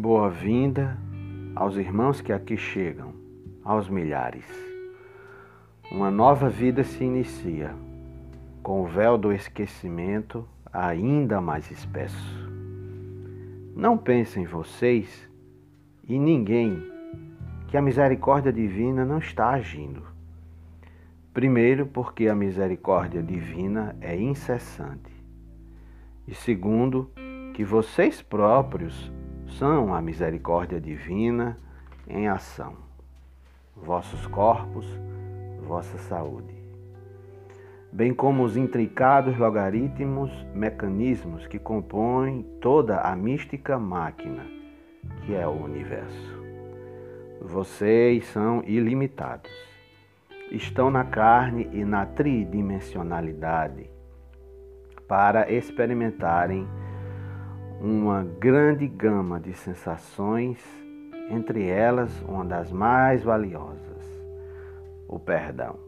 [0.00, 0.96] boa-vinda
[1.54, 3.12] aos irmãos que aqui chegam,
[3.62, 4.46] aos milhares.
[5.92, 7.74] Uma nova vida se inicia,
[8.62, 12.50] com o véu do esquecimento ainda mais espesso.
[13.76, 15.28] Não pensem vocês
[16.08, 16.82] e ninguém
[17.68, 20.02] que a misericórdia divina não está agindo.
[21.34, 25.12] Primeiro, porque a misericórdia divina é incessante.
[26.26, 27.10] E segundo,
[27.52, 29.12] que vocês próprios
[29.58, 31.56] são a misericórdia divina
[32.08, 32.74] em ação.
[33.76, 34.86] Vossos corpos,
[35.62, 36.54] vossa saúde.
[37.92, 44.60] Bem como os intricados logaritmos, mecanismos que compõem toda a mística máquina
[45.22, 46.40] que é o universo.
[47.40, 49.50] Vocês são ilimitados.
[50.50, 53.88] Estão na carne e na tridimensionalidade
[55.06, 56.66] para experimentarem
[57.80, 60.58] uma grande gama de sensações,
[61.30, 64.04] entre elas uma das mais valiosas,
[65.08, 65.78] o perdão.